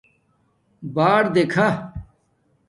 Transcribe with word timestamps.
باردیکھ 0.95 1.61